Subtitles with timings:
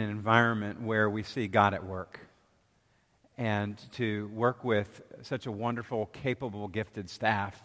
[0.00, 2.20] an environment where we see God at work
[3.38, 7.62] and to work with such a wonderful, capable, gifted staff.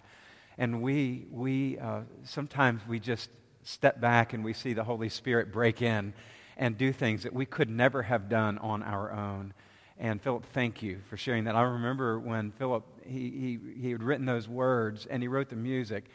[0.58, 3.30] And we, we uh, sometimes we just
[3.64, 6.14] step back and we see the Holy Spirit break in
[6.58, 9.54] and do things that we could never have done on our own.
[9.98, 11.56] And Philip, thank you for sharing that.
[11.56, 15.56] I remember when Philip, he, he, he had written those words and he wrote the
[15.56, 16.06] music.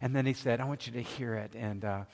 [0.00, 1.52] And then he said, I want you to hear it.
[1.54, 2.04] And, uh,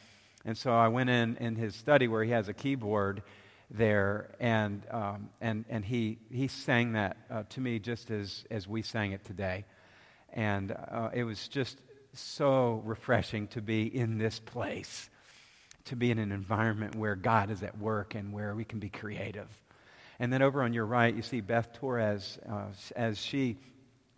[0.45, 3.23] and so I went in in his study where he has a keyboard
[3.71, 8.67] there, and, um, and, and he, he sang that uh, to me just as, as
[8.67, 9.65] we sang it today.
[10.33, 11.79] And uh, it was just
[12.15, 15.11] so refreshing to be in this place,
[15.87, 18.89] to be in an environment where God is at work and where we can be
[18.89, 19.49] creative.
[20.19, 23.59] And then over on your right, you see Beth Torres uh, as she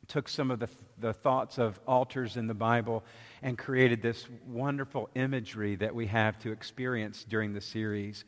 [0.08, 3.04] took some of the, the thoughts of altars in the Bible
[3.42, 8.24] and created this wonderful imagery that we have to experience during the series.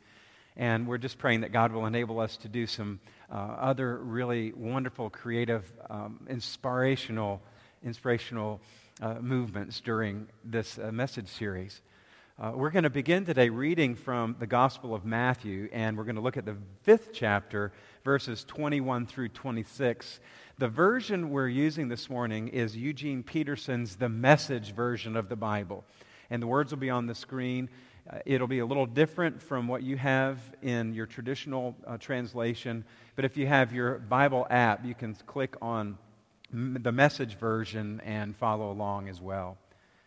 [0.55, 2.99] And we're just praying that God will enable us to do some
[3.31, 7.41] uh, other really wonderful, creative, um, inspirational,
[7.83, 8.61] inspirational
[9.01, 11.81] uh, movements during this uh, message series.
[12.39, 16.15] Uh, we're going to begin today reading from the Gospel of Matthew, and we're going
[16.15, 17.71] to look at the fifth chapter,
[18.03, 20.19] verses 21 through 26.
[20.59, 25.83] The version we're using this morning is Eugene Peterson's The Message version of the Bible.
[26.33, 27.69] And the words will be on the screen.
[28.09, 32.83] Uh, it'll be a little different from what you have in your traditional uh, translation,
[33.15, 35.95] but if you have your Bible app, you can click on
[36.51, 39.59] m- the message version and follow along as well.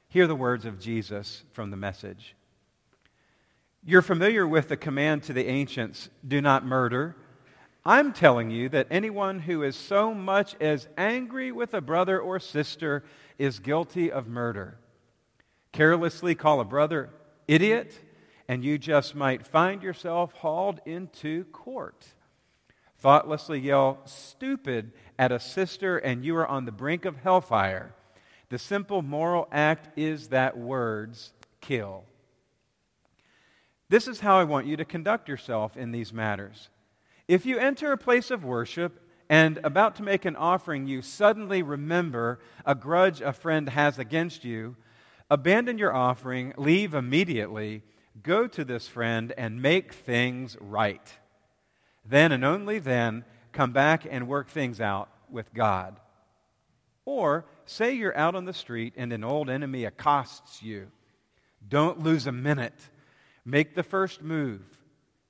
[0.09, 2.35] Hear the words of Jesus from the message.
[3.85, 7.15] You're familiar with the command to the ancients do not murder.
[7.85, 12.41] I'm telling you that anyone who is so much as angry with a brother or
[12.41, 13.05] sister
[13.39, 14.79] is guilty of murder.
[15.77, 17.11] Carelessly call a brother
[17.47, 18.01] idiot,
[18.49, 22.07] and you just might find yourself hauled into court.
[22.97, 27.95] Thoughtlessly yell stupid at a sister, and you are on the brink of hellfire.
[28.49, 32.05] The simple moral act is that words kill.
[33.91, 36.71] This is how I want you to conduct yourself in these matters.
[37.29, 38.99] If you enter a place of worship
[39.29, 44.43] and about to make an offering, you suddenly remember a grudge a friend has against
[44.43, 44.75] you,
[45.31, 47.82] Abandon your offering, leave immediately,
[48.22, 51.19] go to this friend, and make things right.
[52.04, 55.98] Then and only then come back and work things out with God.
[57.04, 60.88] Or say you're out on the street and an old enemy accosts you.
[61.69, 62.88] Don't lose a minute.
[63.44, 64.62] Make the first move.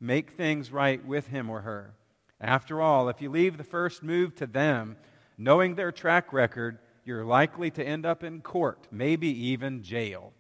[0.01, 1.95] Make things right with him or her.
[2.41, 4.97] After all, if you leave the first move to them,
[5.39, 10.33] knowing their track record, you're likely to end up in court, maybe even jail.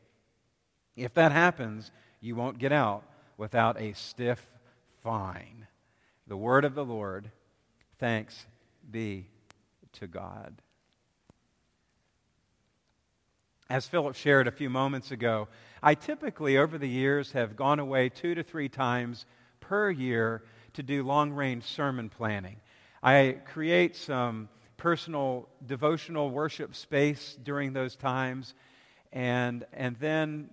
[0.97, 3.05] If that happens, you won't get out
[3.39, 4.45] without a stiff
[5.03, 5.69] fine.
[6.27, 7.31] The word of the Lord.
[7.99, 8.47] Thanks
[8.91, 9.29] be
[9.93, 10.61] to God.
[13.71, 15.49] As Philip shared a few moments ago,
[15.83, 19.25] I typically, over the years, have gone away two to three times
[19.61, 20.43] per year
[20.75, 22.57] to do long range sermon planning.
[23.03, 28.55] I create some personal devotional worship space during those times.
[29.13, 30.51] And, and then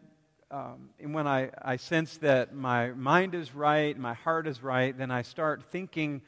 [0.53, 4.95] um, and when I, I sense that my mind is right, my heart is right,
[4.95, 6.21] then I start thinking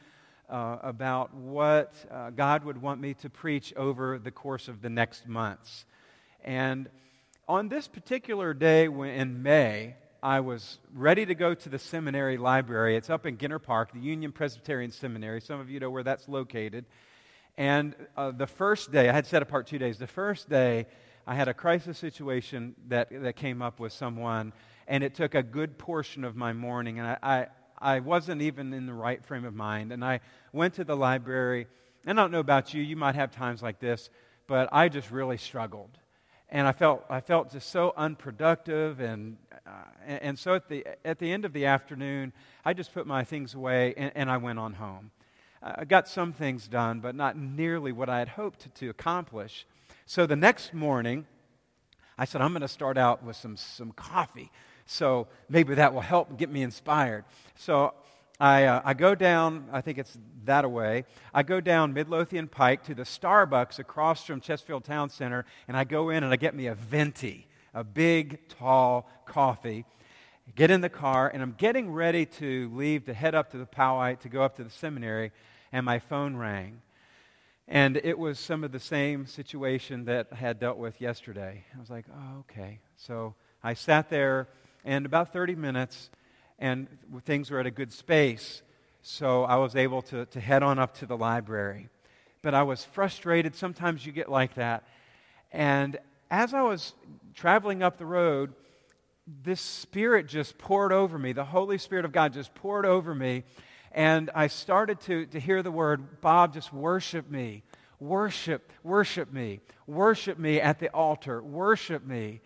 [0.50, 4.90] uh, about what uh, God would want me to preach over the course of the
[4.90, 5.86] next months.
[6.44, 6.90] And
[7.48, 12.98] on this particular day in May, I was ready to go to the seminary library.
[12.98, 15.40] It's up in Ginter Park, the Union Presbyterian Seminary.
[15.40, 16.86] Some of you know where that's located.
[17.58, 19.98] And uh, the first day, I had set apart two days.
[19.98, 20.88] The first day,
[21.26, 24.54] I had a crisis situation that, that came up with someone,
[24.88, 27.00] and it took a good portion of my morning.
[27.00, 27.48] And I, I,
[27.96, 29.92] I wasn't even in the right frame of mind.
[29.92, 30.20] And I
[30.52, 31.68] went to the library.
[32.06, 34.10] And I don't know about you, you might have times like this,
[34.48, 35.98] but I just really struggled.
[36.50, 39.00] And I felt, I felt just so unproductive.
[39.00, 39.72] And, uh,
[40.06, 42.34] and, so at the, at the end of the afternoon,
[42.64, 45.10] I just put my things away and, and I went on home.
[45.68, 49.66] I got some things done, but not nearly what I had hoped to accomplish.
[50.06, 51.26] So the next morning,
[52.20, 54.52] I said, I'm going to start out with some, some coffee.
[54.86, 57.26] So maybe that will help get me inspired.
[57.56, 57.96] So
[58.40, 61.06] I, uh, I go down, I think it's that away.
[61.34, 65.84] I go down Midlothian Pike to the Starbucks across from Chesterfield Town Center, and I
[65.84, 69.84] go in and I get me a venti, a big, tall coffee.
[70.54, 73.66] Get in the car, and I'm getting ready to leave to head up to the
[73.66, 75.32] Powhite to go up to the seminary
[75.76, 76.82] and my phone rang.
[77.68, 81.66] And it was some of the same situation that I had dealt with yesterday.
[81.76, 82.80] I was like, oh, okay.
[82.96, 84.48] So I sat there,
[84.86, 86.10] and about 30 minutes,
[86.60, 86.88] and
[87.26, 88.62] things were at a good space.
[89.02, 91.90] So I was able to, to head on up to the library.
[92.42, 93.54] But I was frustrated.
[93.54, 94.86] Sometimes you get like that.
[95.52, 95.98] And
[96.32, 96.94] as I was
[97.34, 98.54] traveling up the road,
[99.44, 101.34] this Spirit just poured over me.
[101.34, 103.44] The Holy Spirit of God just poured over me.
[103.96, 107.64] And I started to, to hear the word, Bob, just worship me.
[108.02, 109.62] Worship, worship me.
[109.88, 111.42] Worship me at the altar.
[111.42, 112.42] Worship me.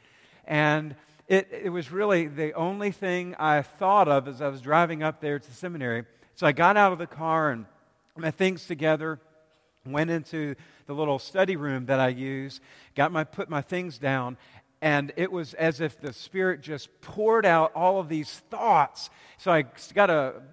[0.45, 0.95] And
[1.27, 5.21] it, it was really the only thing I thought of as I was driving up
[5.21, 6.05] there to the seminary.
[6.35, 7.65] So I got out of the car and
[8.15, 9.19] my things together,
[9.87, 10.53] went into
[10.85, 12.61] the little study room that I use,
[12.93, 14.37] got my put my things down,
[14.83, 19.09] and it was as if the Spirit just poured out all of these thoughts.
[19.39, 19.65] So I
[19.95, 20.43] got a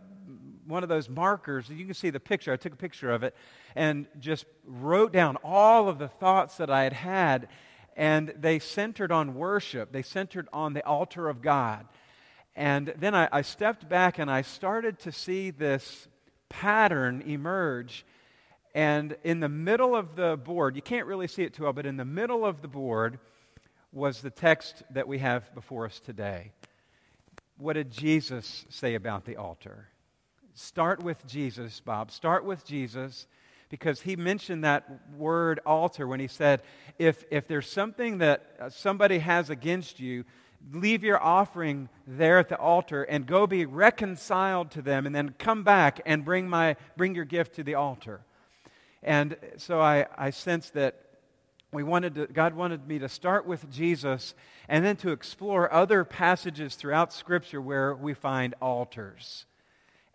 [0.67, 1.69] one of those markers.
[1.69, 2.53] You can see the picture.
[2.53, 3.35] I took a picture of it
[3.75, 7.49] and just wrote down all of the thoughts that I had had
[7.97, 11.87] and they centered on worship, they centered on the altar of God.
[12.55, 16.07] And then I, I stepped back and I started to see this
[16.49, 18.05] pattern emerge.
[18.75, 21.87] And in the middle of the board, you can't really see it too well, but
[21.87, 23.19] in the middle of the board
[23.93, 26.53] was the text that we have before us today.
[27.57, 29.89] What did Jesus say about the altar?
[30.59, 32.11] Start with Jesus, Bob.
[32.11, 33.27] Start with Jesus
[33.69, 36.63] because he mentioned that word altar when he said,
[36.99, 40.25] if, if there's something that uh, somebody has against you,
[40.73, 45.35] leave your offering there at the altar and go be reconciled to them and then
[45.39, 48.23] come back and bring, my, bring your gift to the altar.
[49.03, 51.03] And so I, I sense that
[51.71, 54.35] we wanted to, God wanted me to start with Jesus
[54.71, 59.45] and then to explore other passages throughout Scripture where we find altars.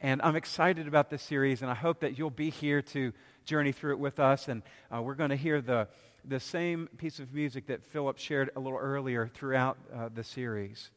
[0.04, 3.14] And I'm excited about this series, and I hope that you'll be here to
[3.46, 4.48] journey through it with us.
[4.48, 5.88] And uh, we're going to hear the,
[6.26, 10.90] the same piece of music that Philip shared a little earlier throughout uh, the series.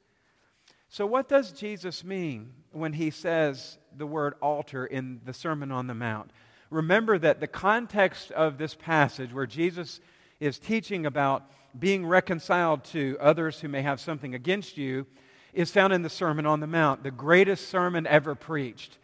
[0.89, 5.87] So, what does Jesus mean when he says the word altar in the Sermon on
[5.87, 6.31] the Mount?
[6.71, 10.01] Remember that the context of this passage, where Jesus
[10.41, 11.45] is teaching about
[11.79, 15.07] being reconciled to others who may have something against you,
[15.55, 18.99] is found in the Sermon on the Mount, the greatest sermon ever preached.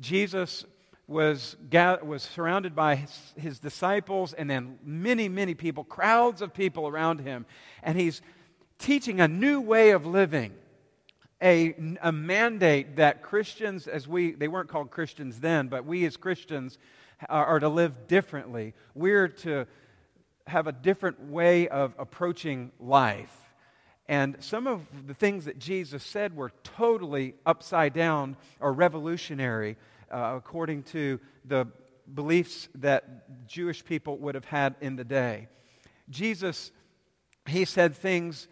[0.00, 0.64] Jesus
[1.08, 1.56] was,
[2.02, 7.20] was surrounded by his, his disciples and then many, many people, crowds of people around
[7.20, 7.46] him.
[7.82, 8.22] And he's
[8.78, 10.54] teaching a new way of living,
[11.42, 16.16] a, a mandate that Christians, as we, they weren't called Christians then, but we as
[16.16, 16.78] Christians
[17.28, 18.74] are, are to live differently.
[18.94, 19.66] We're to
[20.46, 23.45] have a different way of approaching life.
[24.08, 29.76] And some of the things that Jesus said were totally upside down or revolutionary
[30.10, 31.66] uh, according to the
[32.14, 35.48] beliefs that Jewish people would have had in the day.
[36.08, 36.70] Jesus,
[37.46, 38.46] he said things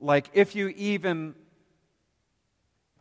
[0.00, 1.34] like, if you even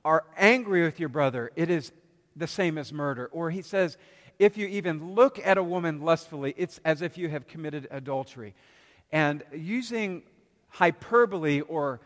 [0.04, 1.94] are angry with your brother, it is
[2.36, 3.28] the same as murder.
[3.32, 3.98] Or he says,
[4.38, 8.54] if you even look at a woman lustfully, it's as if you have committed adultery.
[9.12, 10.24] And using
[10.70, 12.02] hyperbole or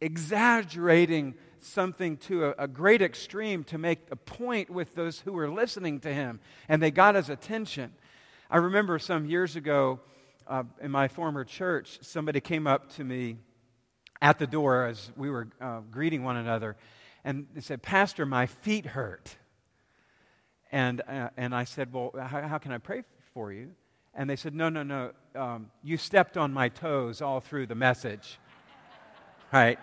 [0.00, 5.50] exaggerating something to a, a, great extreme to make a point with those who were
[5.50, 7.92] listening to him, and they got his attention.
[8.50, 10.00] I remember some years ago
[10.46, 13.36] uh, in my former church, somebody came up to me
[14.22, 16.76] at the door as we were uh, greeting one another,
[17.24, 19.36] and they said, Pastor, my feet hurt.
[20.72, 23.02] And, uh, and I said, Well, how, how, can I pray
[23.34, 23.72] for you?
[24.14, 25.12] And they said, No, no, no.
[25.34, 28.38] Um, you stepped on my toes all through the message.
[29.52, 29.78] right?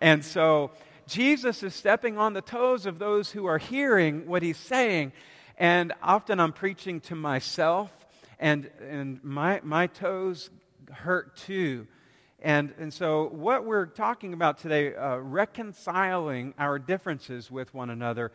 [0.00, 0.70] And so
[1.06, 5.12] Jesus is stepping on the toes of those who are hearing what he's saying.
[5.58, 7.90] And often I'm preaching to myself,
[8.38, 10.50] and, and my, my toes
[10.90, 11.86] hurt too.
[12.40, 18.32] And, and so, what we're talking about today, uh, reconciling our differences with one another,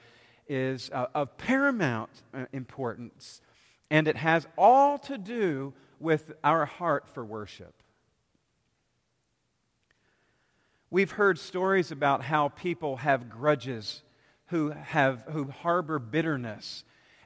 [0.48, 3.42] is uh, of paramount uh, importance.
[3.90, 7.74] And it has all to do with our heart for worship.
[10.90, 14.02] We've heard stories about how people have grudges,
[14.48, 16.84] who, have, who harbor bitterness,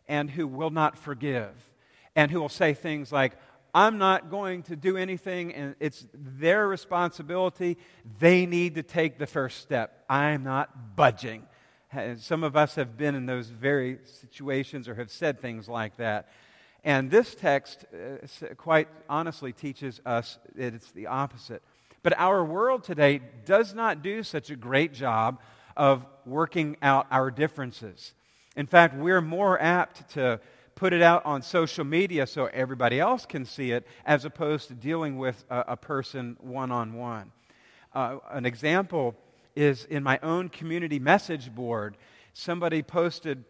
[0.08, 1.51] and who will not forgive,
[2.15, 3.34] and who will say things like,
[3.74, 7.77] I'm not going to do anything, and it's their responsibility.
[8.20, 10.03] They need to take the first step.
[10.10, 11.44] I'm not budging.
[12.18, 16.30] Some of us have been in those very situations or have said things like that.
[16.84, 21.62] And this text, uh, quite honestly, teaches us that it's the opposite.
[22.04, 25.40] But our world today does not do such a great job
[25.78, 28.14] of working out our differences.
[28.56, 30.40] In fact, we're more apt to
[30.76, 34.74] put it out on social media so everybody else can see it as opposed to
[34.74, 37.32] dealing with a, a person one on one.
[37.94, 39.16] An example
[39.56, 41.98] is in my own community message board.
[42.34, 43.44] Somebody posted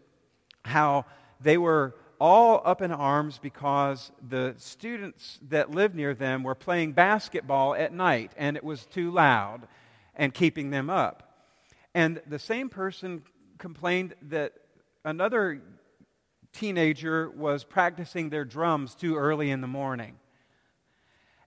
[0.65, 1.05] how
[1.39, 6.91] they were all up in arms because the students that lived near them were playing
[6.91, 9.67] basketball at night and it was too loud
[10.15, 11.49] and keeping them up.
[11.95, 13.23] And the same person
[13.57, 14.53] complained that
[15.03, 15.63] another
[16.53, 20.15] teenager was practicing their drums too early in the morning.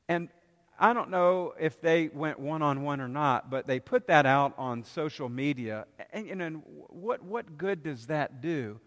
[0.08, 0.28] And
[0.76, 4.26] I don't know if they went one on one or not, but they put that
[4.26, 5.86] out on social media.
[6.12, 6.48] And, you know,
[6.88, 8.80] what, what good does that do?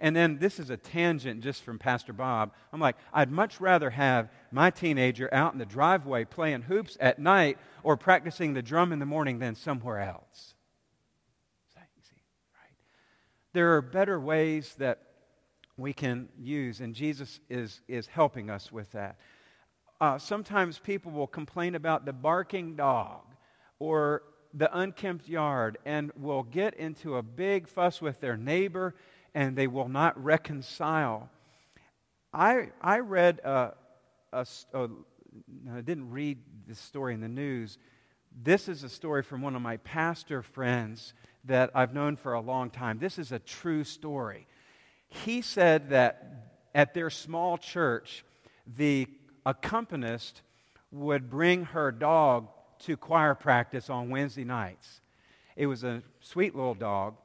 [0.00, 2.52] And then this is a tangent just from Pastor Bob.
[2.72, 7.18] I'm like, I'd much rather have my teenager out in the driveway playing hoops at
[7.18, 10.54] night or practicing the drum in the morning than somewhere else.
[11.76, 11.86] Right?
[13.52, 15.02] There are better ways that
[15.76, 19.18] we can use, and Jesus is, is helping us with that.
[20.00, 23.20] Uh, sometimes people will complain about the barking dog
[23.78, 24.22] or
[24.54, 28.94] the unkempt yard and will get into a big fuss with their neighbor
[29.34, 31.30] and they will not reconcile.
[32.32, 33.74] I, I read, a,
[34.32, 34.88] a, a,
[35.72, 37.78] I didn't read this story in the news.
[38.42, 42.40] This is a story from one of my pastor friends that I've known for a
[42.40, 42.98] long time.
[42.98, 44.46] This is a true story.
[45.08, 48.24] He said that at their small church,
[48.66, 49.08] the
[49.44, 50.42] accompanist
[50.92, 52.48] would bring her dog
[52.80, 55.00] to choir practice on Wednesday nights.
[55.56, 57.16] It was a sweet little dog.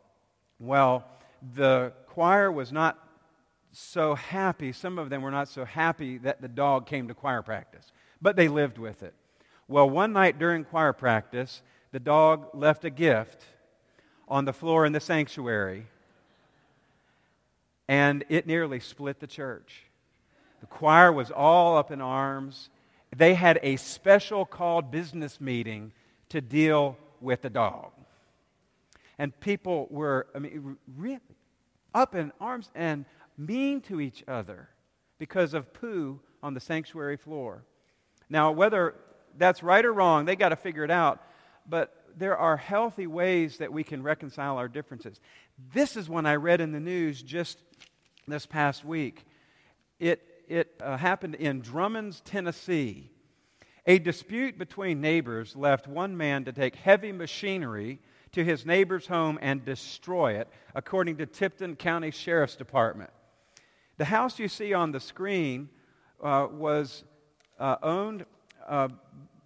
[0.59, 1.05] Well,
[1.53, 2.97] the choir was not
[3.71, 7.41] so happy, some of them were not so happy that the dog came to choir
[7.41, 9.13] practice, but they lived with it.
[9.67, 11.61] Well, one night during choir practice,
[11.91, 13.43] the dog left a gift
[14.27, 15.87] on the floor in the sanctuary,
[17.87, 19.83] and it nearly split the church.
[20.61, 22.69] The choir was all up in arms.
[23.15, 25.91] They had a special called business meeting
[26.29, 27.91] to deal with the dog.
[29.17, 31.19] And people were, I mean, really
[31.93, 33.05] up in arms and
[33.37, 34.69] mean to each other
[35.17, 37.63] because of poo on the sanctuary floor.
[38.29, 38.95] Now, whether
[39.37, 41.21] that's right or wrong, they got to figure it out.
[41.67, 45.19] But there are healthy ways that we can reconcile our differences.
[45.73, 47.59] This is one I read in the news just
[48.27, 49.25] this past week.
[49.99, 53.11] It, it uh, happened in Drummonds, Tennessee.
[53.85, 57.99] A dispute between neighbors left one man to take heavy machinery
[58.35, 63.09] to his neighbor's home and destroy it, according to Tipton County Sheriff's Department.
[63.97, 65.69] The house you see on the screen
[66.21, 67.05] uh, was
[67.57, 68.25] uh, owned
[68.67, 68.89] uh,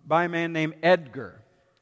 [0.08, 1.40] by a man named Edgar.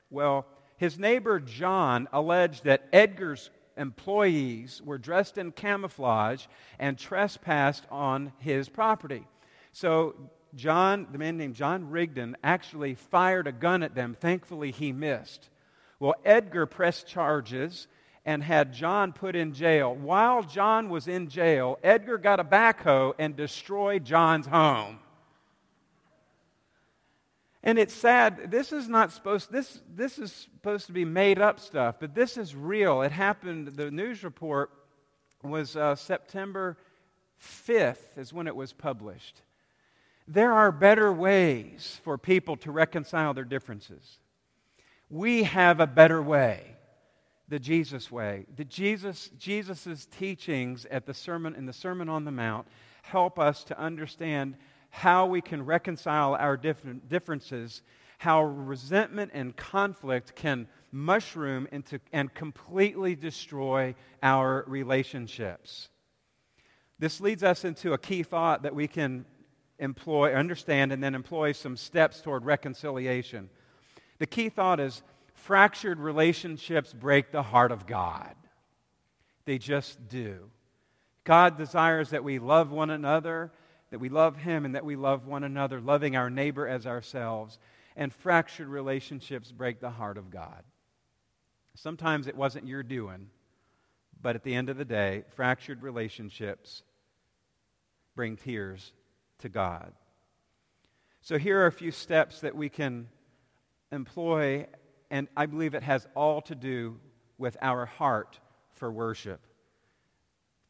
[0.09, 0.45] Well,
[0.75, 6.45] his neighbor John alleged that Edgar's employees were dressed in camouflage
[6.77, 9.25] and trespassed on his property.
[9.71, 10.15] So,
[10.55, 14.13] John, the man named John Rigdon, actually fired a gun at them.
[14.19, 15.49] Thankfully, he missed.
[15.99, 17.87] Well, Edgar pressed charges
[18.25, 19.95] and had John put in jail.
[19.95, 24.99] While John was in jail, Edgar got a backhoe and destroyed John's home.
[27.63, 28.51] And it's sad.
[28.51, 32.37] This is not supposed this this is supposed to be made up stuff, but this
[32.37, 33.01] is real.
[33.01, 33.67] It happened.
[33.75, 34.71] The news report
[35.41, 36.77] was uh, September
[37.41, 39.41] 5th is when it was published.
[40.27, 44.19] There are better ways for people to reconcile their differences.
[45.09, 46.75] We have a better way,
[47.47, 48.45] the Jesus way.
[48.55, 52.67] The Jesus Jesus's teachings at the sermon in the Sermon on the Mount
[53.03, 54.55] help us to understand
[54.89, 57.81] how we can reconcile our differences,
[58.17, 65.89] how resentment and conflict can mushroom into and completely destroy our relationships.
[66.99, 69.25] This leads us into a key thought that we can
[69.79, 73.49] employ, understand, and then employ some steps toward reconciliation.
[74.19, 78.35] The key thought is fractured relationships break the heart of God.
[79.45, 80.49] They just do.
[81.23, 83.51] God desires that we love one another,
[83.91, 87.59] that we love Him, and that we love one another, loving our neighbor as ourselves.
[87.95, 90.63] And fractured relationships break the heart of God.
[91.75, 93.29] Sometimes it wasn't your doing,
[94.21, 96.83] but at the end of the day, fractured relationships
[98.15, 98.93] bring tears
[99.39, 99.93] to God.
[101.21, 103.09] So here are a few steps that we can
[103.91, 104.67] employ,
[105.09, 106.99] and I believe it has all to do
[107.37, 108.39] with our heart
[108.71, 109.41] for worship.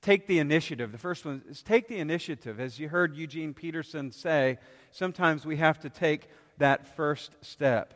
[0.02, 0.92] Take the initiative.
[0.92, 2.60] The first one is take the initiative.
[2.60, 4.58] As you heard Eugene Peterson say,
[4.92, 7.94] sometimes we have to take that first step.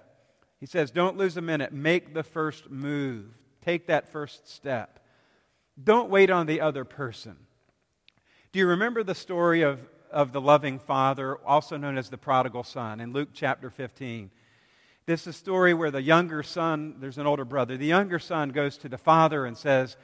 [0.60, 1.74] He says, Don't lose a minute.
[1.74, 3.26] Make the first move.
[3.62, 5.00] Take that first step.
[5.82, 7.38] Don't wait on the other person.
[8.52, 9.80] Do you remember the story of,
[10.12, 14.32] of the loving father, also known as the prodigal son, in Luke chapter 15?
[15.08, 18.50] This is a story where the younger son, there's an older brother, the younger son
[18.50, 19.98] goes to the father and says,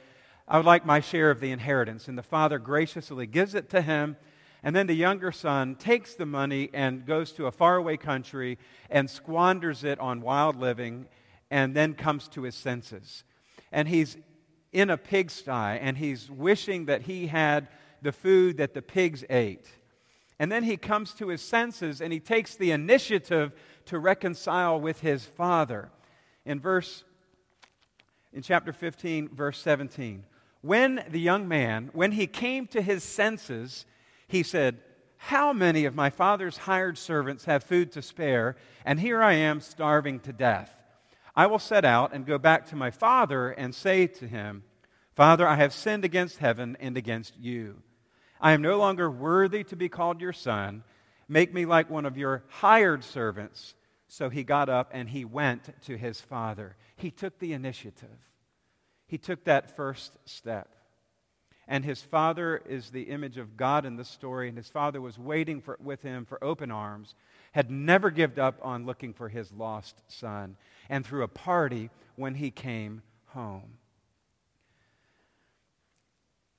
[0.48, 2.08] I would like my share of the inheritance.
[2.08, 4.16] And the father graciously gives it to him.
[4.62, 8.58] And then the younger son takes the money and goes to a faraway country
[8.90, 11.06] and squanders it on wild living
[11.50, 13.22] and then comes to his senses.
[13.70, 14.16] And he's
[14.72, 17.68] in a pigsty and he's wishing that he had
[18.02, 19.68] the food that the pigs ate.
[20.40, 23.52] And then he comes to his senses and he takes the initiative
[23.88, 25.90] to reconcile with his father.
[26.44, 27.04] In verse
[28.32, 30.24] in chapter 15 verse 17.
[30.60, 33.86] When the young man, when he came to his senses,
[34.26, 34.80] he said,
[35.16, 39.60] How many of my father's hired servants have food to spare, and here I am
[39.60, 40.74] starving to death?
[41.34, 44.64] I will set out and go back to my father and say to him,
[45.14, 47.82] Father, I have sinned against heaven and against you.
[48.40, 50.82] I am no longer worthy to be called your son.
[51.28, 53.74] Make me like one of your hired servants.
[54.08, 56.76] So he got up and he went to his father.
[56.96, 58.18] He took the initiative,
[59.06, 60.74] he took that first step.
[61.70, 65.18] And his father is the image of God in the story, and his father was
[65.18, 67.14] waiting for, with him for open arms,
[67.52, 70.56] had never given up on looking for his lost son,
[70.88, 73.76] and threw a party when he came home.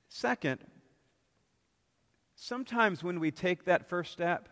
[0.10, 0.60] Second,
[2.36, 4.48] sometimes when we take that first step,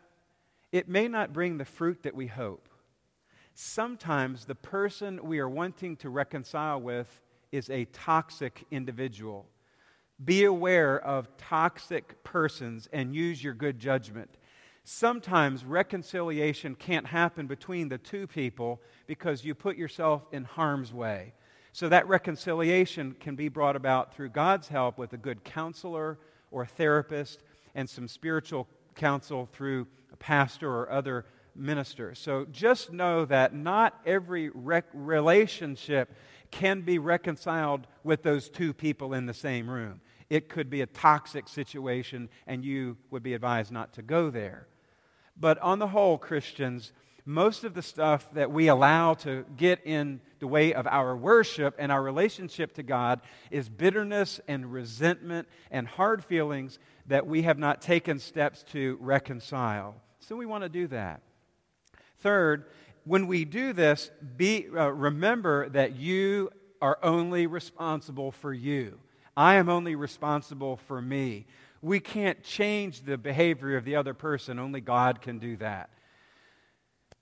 [0.72, 2.68] it may not bring the fruit that we hope.
[3.60, 7.20] Sometimes the person we are wanting to reconcile with
[7.52, 9.48] is a toxic individual
[10.24, 14.30] be aware of toxic persons and use your good judgment.
[14.84, 21.34] Sometimes reconciliation can't happen between the two people because you put yourself in harm's way.
[21.72, 26.18] So that reconciliation can be brought about through God's help with a good counselor
[26.52, 27.44] or therapist
[27.76, 31.26] and some spiritual counsel through a pastor or other
[31.58, 32.20] ministers.
[32.20, 36.14] So just know that not every rec- relationship
[36.52, 40.86] can be reconciled with those two people in the same room it could be a
[40.86, 44.68] toxic situation, and you would be advised not to go there.
[45.40, 46.92] But on the whole, Christians,
[47.26, 51.76] most of the stuff that we allow to get in the way of our worship
[51.78, 57.58] and our relationship to God is bitterness and resentment and hard feelings that we have
[57.58, 59.96] not taken steps to reconcile.
[60.20, 61.22] So we want to do that.
[62.28, 62.66] Third,
[63.06, 69.00] when we do this, be, uh, remember that you are only responsible for you.
[69.38, 71.46] I am only responsible for me.
[71.82, 75.90] We can't change the behavior of the other person, only God can do that.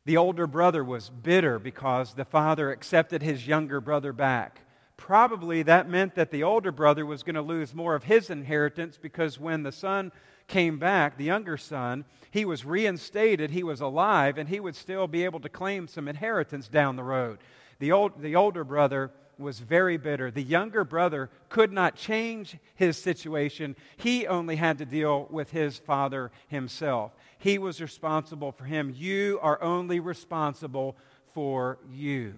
[0.05, 4.61] The older brother was bitter because the father accepted his younger brother back.
[4.97, 8.97] Probably that meant that the older brother was going to lose more of his inheritance
[8.99, 10.11] because when the son
[10.47, 15.07] came back, the younger son, he was reinstated, he was alive, and he would still
[15.07, 17.39] be able to claim some inheritance down the road.
[17.79, 20.31] The, old, the older brother was very bitter.
[20.31, 23.75] The younger brother could not change his situation.
[23.97, 27.13] He only had to deal with his father himself.
[27.37, 28.93] He was responsible for him.
[28.95, 30.95] You are only responsible
[31.33, 32.35] for you.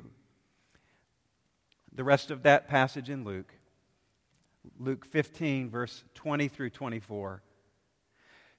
[1.93, 3.53] The rest of that passage in Luke,
[4.79, 7.41] Luke 15, verse 20 through 24.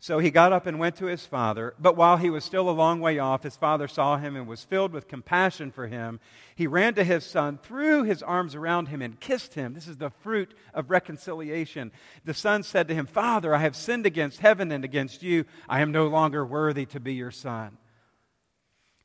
[0.01, 1.75] So he got up and went to his father.
[1.79, 4.63] But while he was still a long way off, his father saw him and was
[4.63, 6.21] filled with compassion for him.
[6.55, 9.75] He ran to his son, threw his arms around him, and kissed him.
[9.75, 11.91] This is the fruit of reconciliation.
[12.25, 15.47] The son said to him, Father, I have sinned against heaven and against you.
[15.69, 17.77] I am no longer worthy to be your son.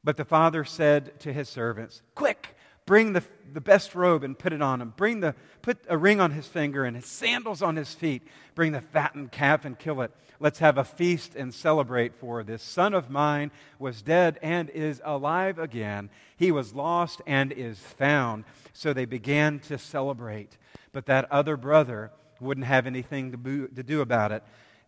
[0.03, 2.52] But the father said to his servants, Quick!
[2.85, 4.93] Bring the, the best robe and put it on him.
[4.95, 8.23] Bring the, put a ring on his finger and his sandals on his feet.
[8.55, 10.11] Bring the fattened calf and kill it.
[10.39, 15.01] Let's have a feast and celebrate, for this son of mine was dead and is
[15.05, 16.09] alive again.
[16.35, 18.43] He was lost and is found.
[18.73, 20.57] So they began to celebrate.
[20.91, 24.43] But that other brother wouldn't have anything to, bo- to do about it.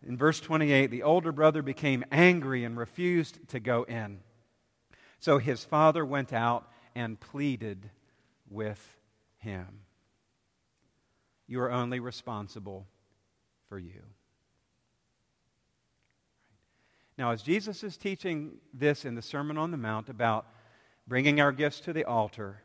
[0.06, 4.20] In verse 28, the older brother became angry and refused to go in.
[5.20, 7.90] So his father went out and pleaded
[8.50, 8.98] with
[9.38, 9.82] him.
[11.48, 12.88] You are only responsible
[13.70, 14.02] for you.
[17.18, 20.48] Now, as Jesus is teaching this in the Sermon on the Mount about
[21.08, 22.62] bringing our gifts to the altar,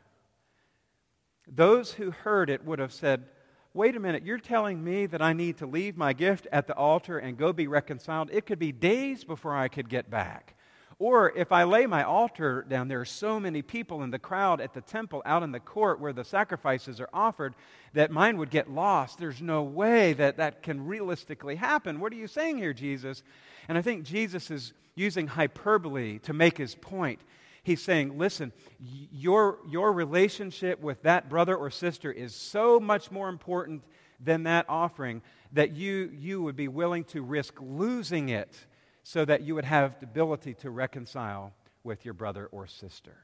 [1.47, 3.25] those who heard it would have said,
[3.73, 6.75] Wait a minute, you're telling me that I need to leave my gift at the
[6.75, 8.29] altar and go be reconciled?
[8.33, 10.55] It could be days before I could get back.
[11.01, 14.61] Or if I lay my altar down, there are so many people in the crowd
[14.61, 17.55] at the temple out in the court where the sacrifices are offered
[17.93, 19.17] that mine would get lost.
[19.17, 21.99] There's no way that that can realistically happen.
[21.99, 23.23] What are you saying here, Jesus?
[23.67, 27.21] And I think Jesus is using hyperbole to make his point.
[27.63, 33.29] He's saying, listen, your, your relationship with that brother or sister is so much more
[33.29, 33.83] important
[34.19, 38.67] than that offering that you, you would be willing to risk losing it
[39.03, 43.17] so that you would have the ability to reconcile with your brother or sister.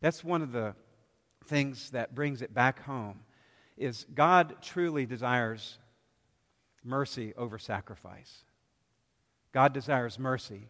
[0.00, 0.74] That's one of the
[1.46, 3.20] things that brings it back home
[3.76, 5.78] is God truly desires
[6.84, 8.44] mercy over sacrifice.
[9.52, 10.68] God desires mercy,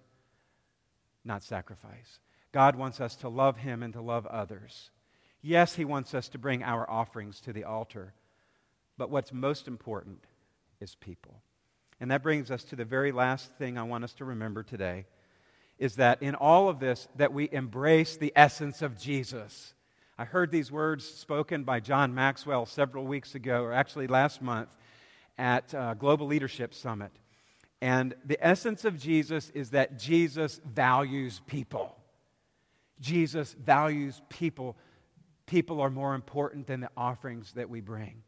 [1.25, 2.21] not sacrifice.
[2.53, 4.91] God wants us to love Him and to love others.
[5.43, 8.15] Yes, He wants us to bring our offerings to the altar,
[8.97, 10.25] but what's most important
[10.81, 11.43] is people.
[12.01, 15.07] And that brings us to the very last thing I want us to remember today
[15.79, 19.75] is that in all of this that we embrace the essence of Jesus.
[20.17, 24.69] I heard these words spoken by John Maxwell several weeks ago or actually last month
[25.37, 27.11] at uh, Global Leadership Summit.
[27.81, 31.97] And the essence of Jesus is that Jesus values people.
[33.01, 34.77] Jesus values people.
[35.47, 38.23] People are more important than the offerings that we bring.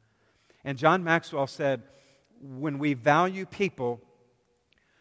[0.65, 1.85] And John Maxwell said,
[2.41, 4.01] when we value people,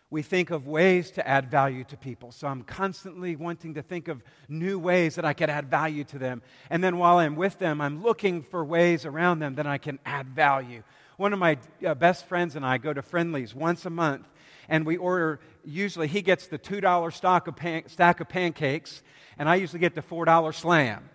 [0.10, 2.32] we think of ways to add value to people.
[2.32, 6.20] So I'm constantly wanting to think of new ways that I can add value to
[6.20, 6.42] them.
[6.70, 10.00] And then while I'm with them, I'm looking for ways around them that I can
[10.06, 10.84] add value.
[11.18, 14.28] One of my uh, best friends and I go to Friendly's once a month,
[14.70, 19.02] and we order, usually, he gets the $2 stock of pan, stack of pancakes,
[19.38, 21.10] and I usually get the $4 slam.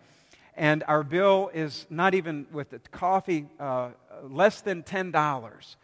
[0.57, 3.91] And our bill is not even with the coffee, uh,
[4.23, 5.77] less than $10.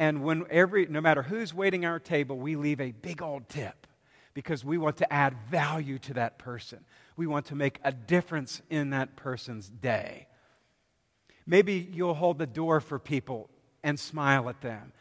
[0.00, 3.86] And when every, no matter who's waiting our table, we leave a big old tip
[4.32, 6.80] because we want to add value to that person.
[7.18, 10.26] We want to make a difference in that person's day.
[11.46, 13.50] Maybe you'll hold the door for people
[13.82, 14.94] and smile at them.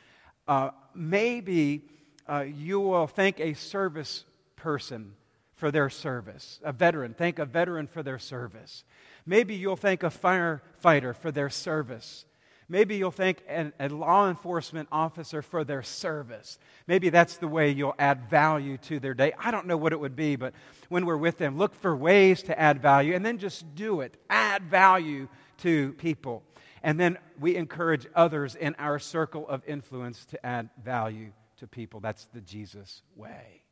[0.45, 1.83] Uh, maybe
[2.27, 4.25] uh, you will thank a service
[4.57, 5.13] person
[5.55, 7.13] for their service, a veteran.
[7.13, 8.83] Thank a veteran for their service.
[9.25, 12.25] Maybe you'll thank a firefighter for their service.
[12.71, 16.59] Maybe you'll thank an, a law enforcement officer for their service.
[16.85, 19.33] Maybe that's the way you'll add value to their day.
[19.39, 20.53] I don't know what it would be, but
[20.87, 24.15] when we're with them, look for ways to add value and then just do it.
[24.29, 25.27] Add value
[25.57, 26.43] to people.
[26.83, 31.99] And then we encourage others in our circle of influence to add value to people.
[31.99, 33.63] That's the Jesus way.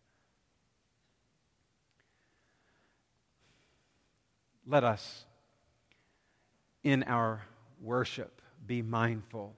[4.66, 5.26] Let us,
[6.84, 7.44] in our
[7.80, 9.56] worship, be mindful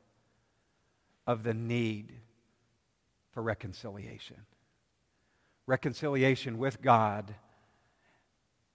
[1.25, 2.11] of the need
[3.31, 4.37] for reconciliation.
[5.65, 7.33] Reconciliation with God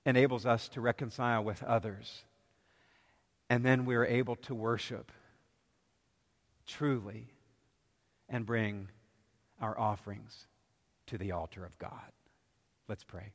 [0.06, 2.22] enables us to reconcile with others.
[3.50, 5.10] And then we're able to worship
[6.66, 7.26] truly
[8.28, 8.88] and bring
[9.60, 10.46] our offerings
[11.06, 12.12] to the altar of God.
[12.88, 13.32] Let's pray.